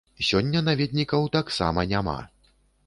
[0.29, 2.19] Сёння наведнікаў таксама няма.